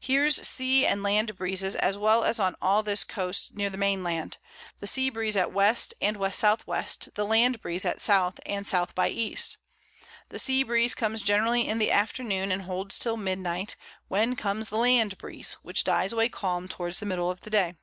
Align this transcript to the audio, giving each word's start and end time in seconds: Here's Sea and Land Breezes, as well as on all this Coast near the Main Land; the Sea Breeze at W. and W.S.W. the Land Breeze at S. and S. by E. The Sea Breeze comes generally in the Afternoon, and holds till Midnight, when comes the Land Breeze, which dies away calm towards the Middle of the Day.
Here's 0.00 0.34
Sea 0.48 0.86
and 0.86 1.02
Land 1.02 1.36
Breezes, 1.36 1.76
as 1.76 1.98
well 1.98 2.24
as 2.24 2.40
on 2.40 2.56
all 2.58 2.82
this 2.82 3.04
Coast 3.04 3.54
near 3.54 3.68
the 3.68 3.76
Main 3.76 4.02
Land; 4.02 4.38
the 4.80 4.86
Sea 4.86 5.10
Breeze 5.10 5.36
at 5.36 5.48
W. 5.52 5.74
and 6.00 6.14
W.S.W. 6.14 6.86
the 7.14 7.26
Land 7.26 7.60
Breeze 7.60 7.84
at 7.84 7.96
S. 7.96 8.34
and 8.46 8.64
S. 8.74 8.92
by 8.92 9.10
E. 9.10 9.36
The 10.30 10.38
Sea 10.38 10.62
Breeze 10.62 10.94
comes 10.94 11.22
generally 11.22 11.68
in 11.68 11.76
the 11.76 11.90
Afternoon, 11.92 12.50
and 12.50 12.62
holds 12.62 12.98
till 12.98 13.18
Midnight, 13.18 13.76
when 14.08 14.36
comes 14.36 14.70
the 14.70 14.78
Land 14.78 15.18
Breeze, 15.18 15.58
which 15.62 15.84
dies 15.84 16.14
away 16.14 16.30
calm 16.30 16.66
towards 16.66 16.98
the 17.00 17.04
Middle 17.04 17.30
of 17.30 17.40
the 17.40 17.50
Day. 17.50 17.74